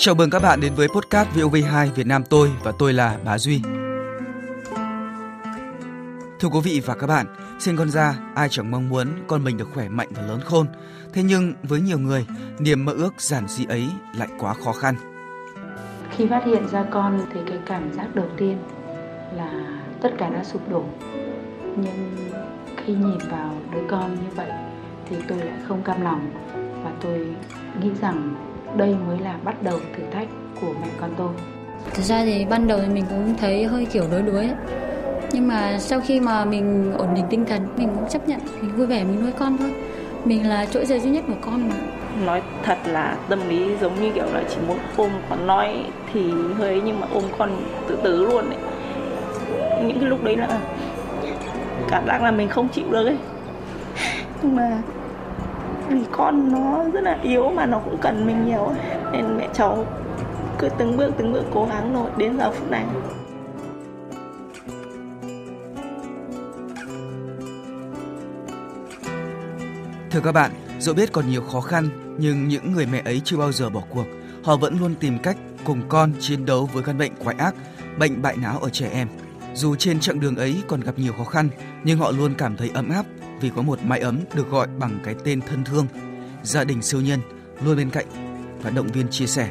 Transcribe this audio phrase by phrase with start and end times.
[0.00, 3.38] Chào mừng các bạn đến với podcast VOV2 Việt Nam tôi và tôi là Bá
[3.38, 3.62] Duy.
[6.40, 7.26] Thưa quý vị và các bạn,
[7.58, 10.66] sinh con ra ai chẳng mong muốn con mình được khỏe mạnh và lớn khôn.
[11.12, 12.26] Thế nhưng với nhiều người,
[12.58, 14.94] niềm mơ ước giản dị ấy lại quá khó khăn.
[16.10, 18.58] Khi phát hiện ra con thì cái cảm giác đầu tiên
[19.36, 20.84] là tất cả đã sụp đổ.
[21.76, 22.16] Nhưng
[22.76, 24.50] khi nhìn vào đứa con như vậy
[25.10, 26.30] thì tôi lại không cam lòng
[26.84, 27.26] và tôi
[27.82, 28.47] nghĩ rằng
[28.78, 30.28] đây mới là bắt đầu thử thách
[30.60, 31.28] của mẹ con tôi.
[31.94, 34.54] Thực ra thì ban đầu thì mình cũng thấy hơi kiểu đuối đuối ấy.
[35.32, 38.76] Nhưng mà sau khi mà mình ổn định tinh thần, mình cũng chấp nhận, mình
[38.76, 39.72] vui vẻ mình nuôi con thôi.
[40.24, 41.74] Mình là chỗ dựa duy nhất của con mà.
[42.24, 46.32] Nói thật là tâm lý giống như kiểu là chỉ muốn ôm còn nói thì
[46.58, 47.50] hơi nhưng mà ôm con
[47.88, 48.58] tự tử luôn ấy.
[49.84, 50.60] Những cái lúc đấy là
[51.90, 53.18] cảm giác là mình không chịu được ấy.
[54.42, 54.82] Nhưng mà
[55.88, 58.72] vì con nó rất là yếu mà nó cũng cần mình nhiều
[59.12, 59.86] nên mẹ cháu
[60.58, 62.84] cứ từng bước từng bước cố gắng rồi đến giờ phút này
[70.10, 73.36] Thưa các bạn, dẫu biết còn nhiều khó khăn nhưng những người mẹ ấy chưa
[73.36, 74.04] bao giờ bỏ cuộc.
[74.44, 77.54] Họ vẫn luôn tìm cách cùng con chiến đấu với căn bệnh quái ác,
[77.98, 79.08] bệnh bại não ở trẻ em.
[79.54, 81.48] Dù trên chặng đường ấy còn gặp nhiều khó khăn,
[81.84, 83.06] nhưng họ luôn cảm thấy ấm áp
[83.40, 85.86] vì có một mái ấm được gọi bằng cái tên thân thương.
[86.42, 87.20] Gia đình siêu nhân
[87.64, 88.06] luôn bên cạnh
[88.62, 89.48] và động viên chia sẻ.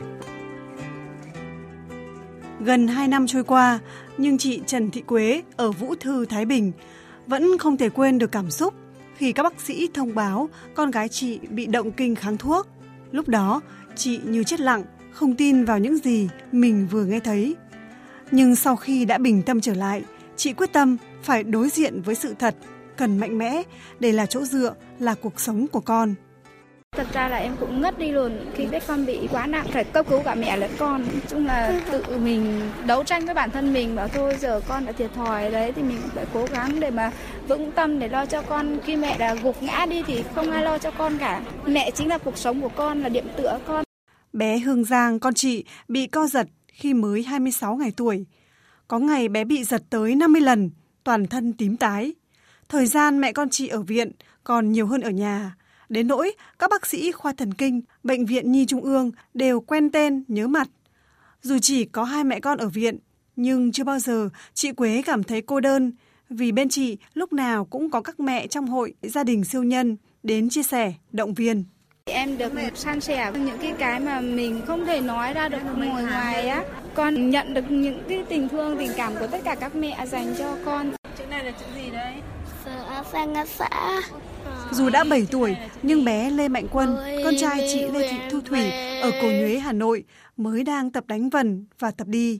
[2.59, 3.79] Gần 2 năm trôi qua,
[4.17, 6.71] nhưng chị Trần Thị Quế ở Vũ Thư, Thái Bình
[7.27, 8.73] vẫn không thể quên được cảm xúc
[9.17, 12.67] khi các bác sĩ thông báo con gái chị bị động kinh kháng thuốc.
[13.11, 13.61] Lúc đó,
[13.95, 17.55] chị như chết lặng, không tin vào những gì mình vừa nghe thấy.
[18.31, 20.03] Nhưng sau khi đã bình tâm trở lại,
[20.35, 22.55] chị quyết tâm phải đối diện với sự thật,
[22.97, 23.63] cần mạnh mẽ
[23.99, 26.15] để là chỗ dựa, là cuộc sống của con.
[26.91, 29.83] Thật ra là em cũng ngất đi luôn khi biết con bị quá nặng phải
[29.83, 31.01] cấp cứu cả mẹ lẫn con.
[31.01, 34.85] Nói chung là tự mình đấu tranh với bản thân mình bảo thôi giờ con
[34.85, 37.11] đã thiệt thòi đấy thì mình phải cố gắng để mà
[37.47, 40.63] vững tâm để lo cho con khi mẹ đã gục ngã đi thì không ai
[40.63, 41.41] lo cho con cả.
[41.65, 43.83] Mẹ chính là cuộc sống của con là điểm tựa con.
[44.33, 48.25] Bé Hương Giang, con chị, bị co giật khi mới 26 ngày tuổi.
[48.87, 50.69] Có ngày bé bị giật tới 50 lần,
[51.03, 52.13] toàn thân tím tái.
[52.69, 54.11] Thời gian mẹ con chị ở viện
[54.43, 55.55] còn nhiều hơn ở nhà.
[55.89, 59.91] Đến nỗi các bác sĩ khoa thần kinh, bệnh viện Nhi Trung ương đều quen
[59.91, 60.67] tên, nhớ mặt.
[61.41, 62.97] Dù chỉ có hai mẹ con ở viện,
[63.35, 65.91] nhưng chưa bao giờ chị Quế cảm thấy cô đơn
[66.29, 69.97] vì bên chị lúc nào cũng có các mẹ trong hội gia đình siêu nhân
[70.23, 71.63] đến chia sẻ, động viên.
[72.05, 76.03] Em được san sẻ những cái cái mà mình không thể nói ra được ngồi
[76.03, 76.63] ngoài á.
[76.93, 80.35] Con nhận được những cái tình thương, tình cảm của tất cả các mẹ dành
[80.37, 80.91] cho con.
[81.17, 82.13] Chữ này là chữ gì đấy?
[83.11, 84.01] Sang xã.
[84.71, 88.41] Dù đã 7 tuổi, nhưng bé Lê Mạnh Quân, con trai chị Lê Thị Thu
[88.41, 90.03] Thủy ở Cổ Nhuế, Hà Nội
[90.37, 92.39] mới đang tập đánh vần và tập đi.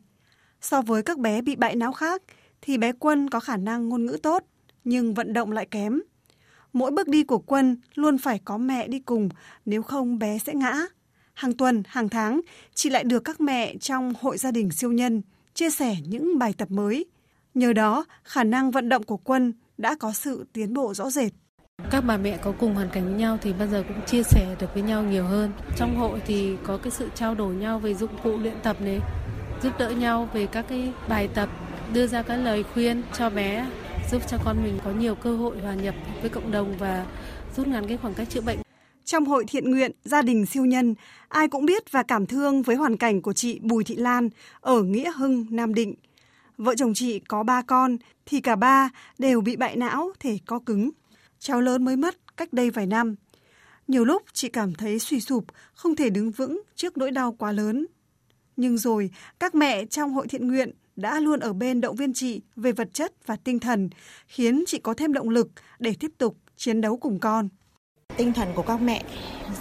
[0.62, 2.22] So với các bé bị bại não khác,
[2.62, 4.44] thì bé Quân có khả năng ngôn ngữ tốt,
[4.84, 6.02] nhưng vận động lại kém.
[6.74, 9.30] Mỗi bước đi của Quân luôn phải có mẹ đi cùng,
[9.66, 10.74] nếu không bé sẽ ngã.
[11.34, 12.42] Hàng tuần, hàng tháng,
[12.74, 15.22] chị lại được các mẹ trong hội gia đình siêu nhân
[15.54, 17.06] chia sẻ những bài tập mới.
[17.54, 21.32] Nhờ đó, khả năng vận động của Quân đã có sự tiến bộ rõ rệt.
[21.92, 24.56] Các bà mẹ có cùng hoàn cảnh với nhau thì bao giờ cũng chia sẻ
[24.60, 25.52] được với nhau nhiều hơn.
[25.76, 29.00] Trong hội thì có cái sự trao đổi nhau về dụng cụ luyện tập này,
[29.64, 31.50] giúp đỡ nhau về các cái bài tập,
[31.94, 33.70] đưa ra các lời khuyên cho bé,
[34.12, 37.06] giúp cho con mình có nhiều cơ hội hòa nhập với cộng đồng và
[37.56, 38.58] rút ngắn cái khoảng cách chữa bệnh.
[39.06, 40.96] Trong hội thiện nguyện Gia đình siêu nhân,
[41.28, 44.30] ai cũng biết và cảm thương với hoàn cảnh của chị Bùi Thị Lan
[44.62, 45.96] ở Nghĩa Hưng, Nam Định.
[46.58, 48.90] Vợ chồng chị có ba con thì cả ba
[49.20, 50.90] đều bị bại não thể co cứng.
[51.40, 53.16] Cháu lớn mới mất cách đây vài năm.
[53.88, 57.52] Nhiều lúc chị cảm thấy suy sụp, không thể đứng vững trước nỗi đau quá
[57.52, 57.86] lớn.
[58.56, 62.42] Nhưng rồi, các mẹ trong hội thiện nguyện đã luôn ở bên động viên chị
[62.56, 63.90] về vật chất và tinh thần,
[64.28, 65.50] khiến chị có thêm động lực
[65.80, 67.50] để tiếp tục chiến đấu cùng con.
[68.18, 69.02] Tinh thần của các mẹ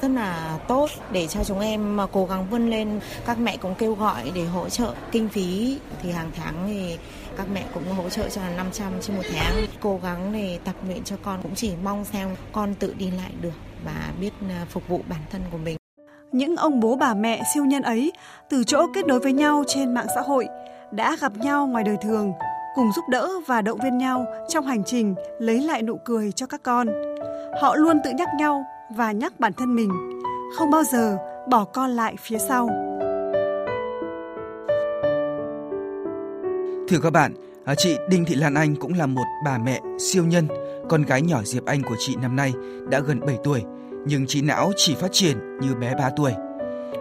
[0.03, 3.01] rất là tốt để cho chúng em mà cố gắng vươn lên.
[3.27, 6.99] Các mẹ cũng kêu gọi để hỗ trợ kinh phí thì hàng tháng thì
[7.37, 9.67] các mẹ cũng hỗ trợ cho 500 trên một tháng.
[9.81, 13.31] Cố gắng để tập luyện cho con cũng chỉ mong xem con tự đi lại
[13.41, 13.55] được
[13.85, 15.77] và biết à, phục vụ bản thân của mình.
[16.33, 18.13] Những ông bố bà mẹ siêu nhân ấy
[18.51, 20.47] từ chỗ kết nối với nhau trên mạng xã hội
[20.91, 22.33] đã gặp nhau ngoài đời thường,
[22.75, 26.47] cùng giúp đỡ và động viên nhau trong hành trình lấy lại nụ cười cho
[26.47, 26.89] các con.
[27.61, 28.65] Họ luôn tự nhắc nhau
[28.97, 29.91] và nhắc bản thân mình,
[30.57, 31.19] không bao giờ
[31.51, 32.69] bỏ con lại phía sau.
[36.89, 40.25] Thưa các bạn, à, chị Đinh Thị Lan Anh cũng là một bà mẹ siêu
[40.25, 40.49] nhân.
[40.89, 42.53] Con gái nhỏ Diệp Anh của chị năm nay
[42.91, 43.63] đã gần 7 tuổi,
[44.07, 46.33] nhưng trí não chỉ phát triển như bé 3 tuổi.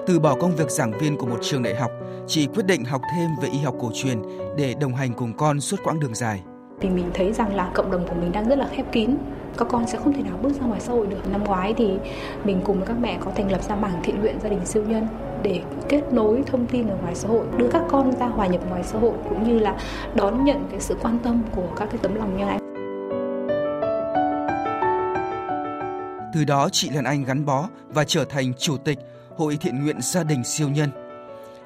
[0.08, 1.92] Từ bỏ công việc giảng viên của một trường đại học,
[2.28, 4.22] chị quyết định học thêm về y học cổ truyền
[4.58, 6.44] để đồng hành cùng con suốt quãng đường dài.
[6.82, 9.18] Thì mình thấy rằng là cộng đồng của mình đang rất là khép kín,
[9.58, 11.32] các con sẽ không thể nào bước ra ngoài xã hội được.
[11.32, 11.94] Năm ngoái thì
[12.44, 14.84] mình cùng với các mẹ có thành lập ra bảng thiện nguyện gia đình siêu
[14.88, 15.08] nhân
[15.44, 18.62] để kết nối thông tin ở ngoài xã hội, đưa các con ra hòa nhập
[18.70, 19.78] ngoài xã hội cũng như là
[20.16, 22.60] đón nhận cái sự quan tâm của các cái tấm lòng như anh
[26.34, 29.00] Từ đó chị Lan Anh gắn bó và trở thành chủ tịch
[29.38, 31.05] Hội Thiện nguyện Gia đình Siêu Nhân.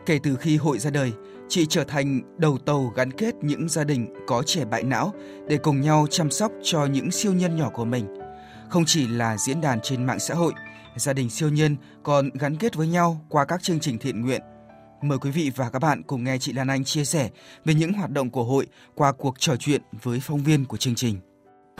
[0.09, 1.13] Kể từ khi hội ra đời,
[1.49, 5.13] chị trở thành đầu tàu gắn kết những gia đình có trẻ bại não
[5.47, 8.05] để cùng nhau chăm sóc cho những siêu nhân nhỏ của mình.
[8.69, 10.53] Không chỉ là diễn đàn trên mạng xã hội,
[10.95, 14.41] gia đình siêu nhân còn gắn kết với nhau qua các chương trình thiện nguyện.
[15.01, 17.29] Mời quý vị và các bạn cùng nghe chị Lan Anh chia sẻ
[17.65, 20.95] về những hoạt động của hội qua cuộc trò chuyện với phóng viên của chương
[20.95, 21.17] trình.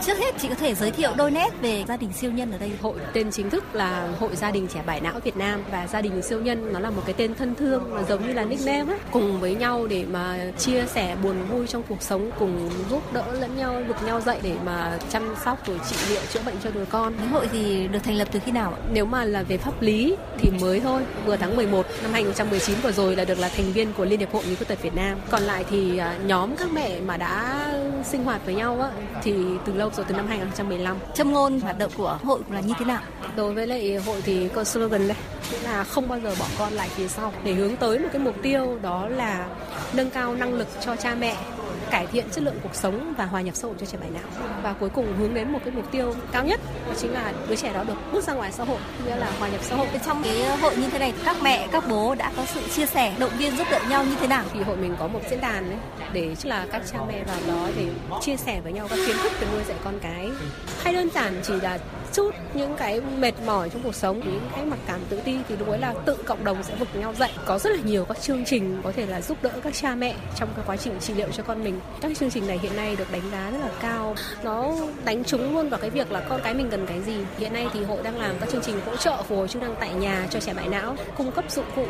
[0.05, 2.57] Trước hết chị có thể giới thiệu đôi nét về gia đình siêu nhân ở
[2.57, 2.71] đây.
[2.81, 6.01] Hội tên chính thức là Hội Gia đình Trẻ Bại Não Việt Nam và gia
[6.01, 8.93] đình siêu nhân nó là một cái tên thân thương mà giống như là nickname
[8.93, 8.99] ấy.
[9.11, 13.23] Cùng với nhau để mà chia sẻ buồn vui trong cuộc sống, cùng giúp đỡ
[13.39, 16.69] lẫn nhau, vực nhau dậy để mà chăm sóc rồi trị liệu chữa bệnh cho
[16.71, 17.13] đứa con.
[17.17, 18.79] Cái hội thì được thành lập từ khi nào ạ?
[18.91, 22.91] Nếu mà là về pháp lý thì mới thôi, vừa tháng 11 năm 2019 vừa
[22.91, 25.17] rồi là được là thành viên của Liên hiệp hội người khuyết tật Việt Nam.
[25.29, 27.65] Còn lại thì à, nhóm các mẹ mà đã
[28.11, 28.89] sinh hoạt với nhau á
[29.23, 29.33] thì
[29.65, 30.97] từ lâu rồi từ năm 2015.
[31.13, 33.01] Châm ngôn hoạt động của hội là như thế nào?
[33.35, 35.17] Đối với lại hội thì có slogan đây
[35.63, 38.35] là không bao giờ bỏ con lại phía sau để hướng tới một cái mục
[38.41, 39.47] tiêu đó là
[39.93, 41.35] nâng cao năng lực cho cha mẹ
[41.91, 44.47] cải thiện chất lượng cuộc sống và hòa nhập xã hội cho trẻ bại não
[44.63, 47.55] và cuối cùng hướng đến một cái mục tiêu cao nhất đó chính là đứa
[47.55, 49.87] trẻ đó được bước ra ngoài xã hội nghĩa là hòa nhập xã hội.
[50.05, 53.15] Trong cái hội như thế này các mẹ các bố đã có sự chia sẻ
[53.19, 54.43] động viên giúp đỡ nhau như thế nào?
[54.53, 55.79] Thì hội mình có một diễn đàn đấy
[56.13, 57.85] để là các cha mẹ vào đó để
[58.21, 60.29] chia sẻ với nhau các kiến thức về nuôi dạy con cái.
[60.83, 61.79] Hay đơn giản chỉ là
[62.13, 65.57] chút những cái mệt mỏi trong cuộc sống những cái mặc cảm tự ti thì
[65.57, 67.31] lúc ấy là tự cộng đồng sẽ vực nhau dậy.
[67.45, 70.15] Có rất là nhiều các chương trình có thể là giúp đỡ các cha mẹ
[70.35, 71.79] trong cái quá trình trị liệu cho con mình.
[72.01, 74.15] Các chương trình này hiện nay được đánh giá rất là cao.
[74.43, 74.71] Nó
[75.05, 77.17] đánh trúng luôn vào cái việc là con cái mình cần cái gì.
[77.37, 79.75] Hiện nay thì hội đang làm các chương trình hỗ trợ phục hồi chức năng
[79.79, 81.85] tại nhà cho trẻ bại não cung cấp dụng cụ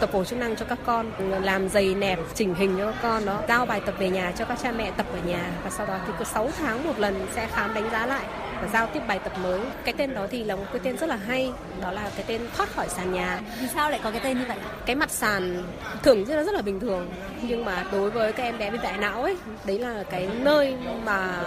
[0.00, 1.10] tập hồi chức năng cho các con
[1.42, 4.44] làm giày nẹp chỉnh hình cho các con đó, giao bài tập về nhà cho
[4.44, 5.50] các cha mẹ tập ở nhà.
[5.64, 8.24] Và sau đó thì cứ 6 tháng một lần sẽ khám đánh giá lại
[8.72, 9.60] giao tiếp bài tập mới.
[9.84, 12.40] Cái tên đó thì là một cái tên rất là hay đó là cái tên
[12.56, 13.40] thoát khỏi sàn nhà.
[13.60, 14.56] Vì sao lại có cái tên như vậy
[14.86, 15.62] cái mặt sàn
[16.02, 17.08] thường rất là rất là bình thường
[17.42, 20.76] nhưng mà đối với các em bé bị bại não ấy đấy là cái nơi
[21.04, 21.42] mà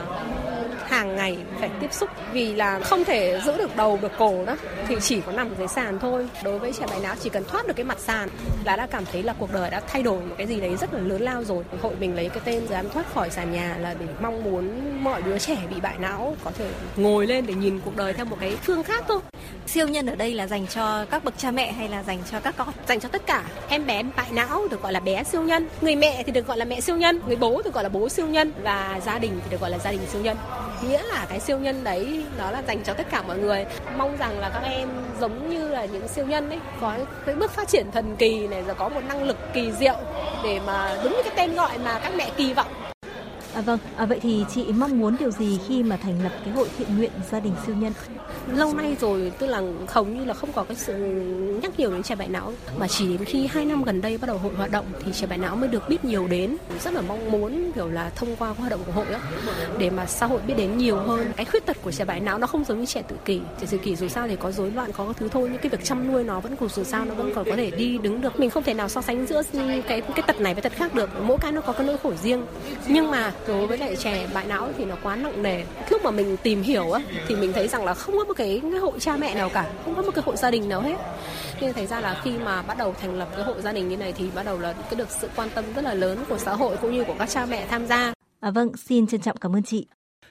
[0.87, 2.09] hàng ngày phải tiếp xúc.
[2.31, 4.55] Vì là không thể giữ được đầu được cổ đó
[4.87, 6.29] thì chỉ có nằm dưới sàn thôi.
[6.43, 8.29] Đối với trẻ bại não chỉ cần thoát được cái mặt sàn
[8.65, 10.93] là đã cảm thấy là cuộc đời đã thay đổi một cái gì đấy rất
[10.93, 11.63] là lớn lao rồi.
[11.81, 15.21] Hội mình lấy cái tên dám thoát khỏi sàn nhà là để mong muốn mọi
[15.21, 16.69] đứa trẻ bị bại não có thể
[16.99, 19.19] ngồi lên để nhìn cuộc đời theo một cái phương khác thôi.
[19.67, 22.39] Siêu nhân ở đây là dành cho các bậc cha mẹ hay là dành cho
[22.39, 22.67] các con?
[22.87, 23.43] Dành cho tất cả.
[23.69, 25.67] Em bé bại não được gọi là bé siêu nhân.
[25.81, 27.21] Người mẹ thì được gọi là mẹ siêu nhân.
[27.27, 28.51] Người bố được gọi là bố siêu nhân.
[28.63, 30.37] Và gia đình thì được gọi là gia đình siêu nhân.
[30.83, 33.65] Nghĩa là cái siêu nhân đấy nó là dành cho tất cả mọi người.
[33.97, 37.51] Mong rằng là các em giống như là những siêu nhân ấy có cái bước
[37.51, 39.95] phát triển thần kỳ này rồi có một năng lực kỳ diệu
[40.43, 42.88] để mà đúng như cái tên gọi mà các mẹ kỳ vọng
[43.59, 46.53] À, vâng, à, vậy thì chị mong muốn điều gì khi mà thành lập cái
[46.53, 47.93] hội thiện nguyện gia đình siêu nhân?
[48.53, 50.93] Lâu nay rồi tức là hầu như là không có cái sự
[51.61, 54.27] nhắc nhiều đến trẻ bại não mà chỉ đến khi hai năm gần đây bắt
[54.27, 56.57] đầu hội hoạt động thì trẻ bại não mới được biết nhiều đến.
[56.83, 59.17] Rất là mong muốn kiểu là thông qua hoạt động của hội đó
[59.77, 61.31] để mà xã hội biết đến nhiều hơn.
[61.35, 63.41] Cái khuyết tật của trẻ bại não nó không giống như trẻ tự kỷ.
[63.61, 65.69] Trẻ tự kỷ dù sao thì có rối loạn có cái thứ thôi nhưng cái
[65.69, 68.21] việc chăm nuôi nó vẫn còn dù sao nó vẫn còn có thể đi đứng
[68.21, 68.39] được.
[68.39, 69.41] Mình không thể nào so sánh giữa
[69.87, 71.09] cái cái tật này với tật khác được.
[71.21, 72.45] Mỗi cái nó có cái nỗi khổ riêng.
[72.87, 75.63] Nhưng mà đối với lại trẻ bại não thì nó quá nặng nề.
[75.89, 78.59] Lúc mà mình tìm hiểu á thì mình thấy rằng là không có một cái,
[78.71, 80.97] cái hội cha mẹ nào cả không có một cái hội gia đình nào hết.
[81.61, 83.97] Nên thấy ra là khi mà bắt đầu thành lập cái hội gia đình như
[83.97, 86.53] này thì bắt đầu là cái được sự quan tâm rất là lớn của xã
[86.53, 88.13] hội cũng như của các cha mẹ tham gia.
[88.39, 89.87] À, vâng xin trân trọng cảm ơn chị.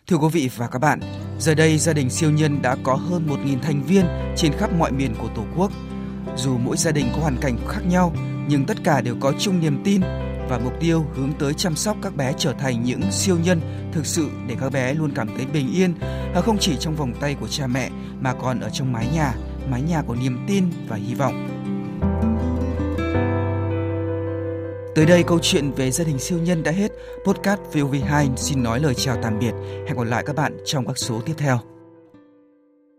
[0.06, 1.00] Thưa quý vị và các bạn,
[1.38, 4.04] giờ đây gia đình siêu nhân đã có hơn 1.000 thành viên
[4.36, 5.72] trên khắp mọi miền của Tổ quốc.
[6.36, 8.12] Dù mỗi gia đình có hoàn cảnh khác nhau,
[8.48, 10.00] nhưng tất cả đều có chung niềm tin
[10.48, 13.60] và mục tiêu hướng tới chăm sóc các bé trở thành những siêu nhân
[13.92, 15.94] thực sự để các bé luôn cảm thấy bình yên
[16.34, 17.90] và không chỉ trong vòng tay của cha mẹ
[18.20, 19.34] mà còn ở trong mái nhà,
[19.70, 21.48] mái nhà của niềm tin và hy vọng.
[24.94, 26.92] Tới đây câu chuyện về gia đình siêu nhân đã hết.
[27.26, 29.52] Podcast VOV2 xin nói lời chào tạm biệt.
[29.86, 31.77] Hẹn gặp lại các bạn trong các số tiếp theo.